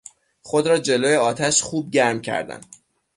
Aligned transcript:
خود 0.41 0.67
را 0.67 0.77
جلو 0.79 1.19
آتش 1.19 1.61
خوب 1.61 1.89
گرم 1.91 2.21
کردن 2.21 2.61